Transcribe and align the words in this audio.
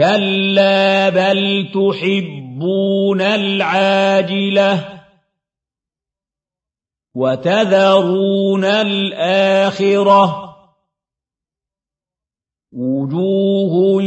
كلا 0.00 1.08
بل 1.08 1.68
تحبون 1.74 3.20
العاجلة 3.20 5.00
وتذرون 7.14 8.64
الآخرة 8.64 10.24
وجوه 12.72 14.02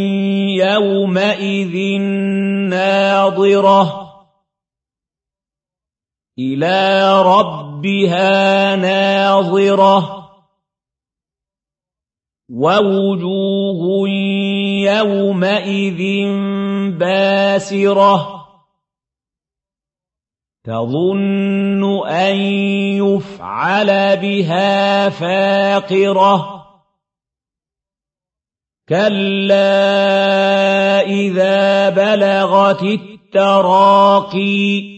يومئذ 0.66 2.02
ناظرة 2.70 4.04
إلى 6.40 7.22
ربها 7.22 8.76
ناظرة 8.76 10.24
ووجوه 12.50 14.10
يومئذ 14.84 16.02
باسرة 16.98 18.44
تظن 20.64 22.08
أن 22.08 22.36
يفعل 23.02 24.18
بها 24.18 25.10
فاقرة 25.10 26.64
كلا 28.90 29.62
إذا 31.02 31.90
بلغت 31.90 32.84
التراقي 32.84 34.94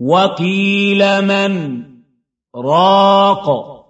وقيل 0.00 1.22
من 1.22 1.82
راق 2.56 3.81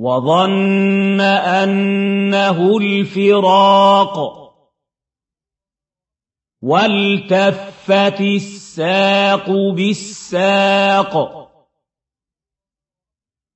وظن 0.00 1.20
أنه 1.20 2.76
الفراق 2.78 4.16
والتفت 6.62 8.20
الساق 8.20 9.50
بالساق 9.50 11.14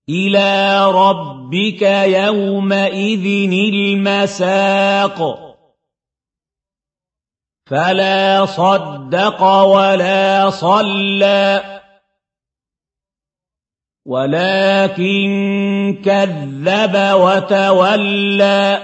إلى 0.08 0.84
ربك 0.90 1.82
يومئذ 2.22 3.52
المساق 3.74 5.18
فلا 7.66 8.46
صدق 8.46 9.42
ولا 9.42 10.50
صلى 10.50 11.74
ولكن 14.06 16.02
كذب 16.04 16.96
وتولى. 17.14 18.80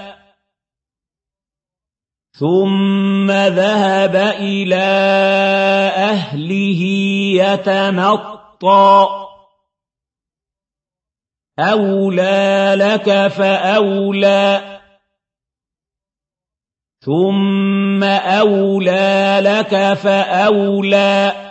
ثم 2.39 3.31
ذهب 3.31 4.17
إلى 4.17 4.85
أهله 5.97 6.83
يتمطى. 7.37 9.09
أولى 11.59 12.75
لك 12.77 13.29
فأولى. 13.29 14.81
ثم 17.01 18.05
أولى 18.05 19.41
لك 19.43 19.93
فأولى. 19.93 21.50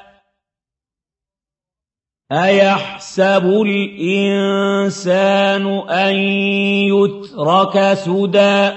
أيحسب 2.31 3.45
الإنسان 3.65 5.09
أن 5.89 6.15
يترك 6.85 7.93
سدى 7.93 8.71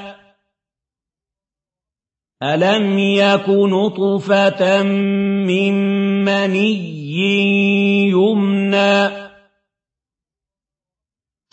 ألم 2.42 2.98
يك 2.98 3.48
نطفة 3.48 4.82
من 4.82 5.74
مني 6.24 6.92
يمنى 8.08 9.08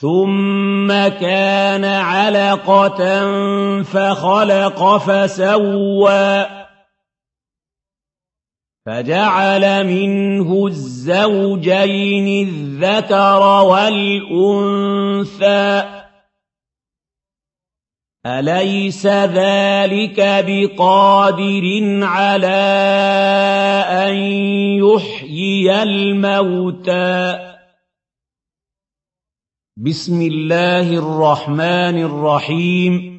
ثم 0.02 0.88
كان 1.08 1.86
علقة 1.86 3.32
فخلق 3.84 4.98
فسوى 4.98 6.59
فجعل 8.90 9.88
منه 9.88 10.68
الزوجين 10.68 12.48
الذكر 12.48 13.42
والأنثى. 13.64 14.94
أليس 18.26 19.08
ذلك 19.08 20.46
بقادر 20.48 22.00
على 22.04 22.48
أن 23.90 24.16
يحيي 24.84 25.84
الموتى؟ 25.84 27.40
بسم 29.78 30.22
الله 30.22 30.94
الرحمن 30.94 32.02
الرحيم. 32.04 33.19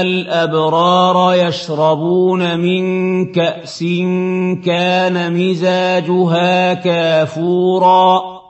الأبرار 0.00 1.34
يشربون 1.34 2.60
من 2.60 2.82
كأس 3.32 3.84
كان 4.64 5.32
مزاجها 5.32 6.74
كافوراً 6.74 8.41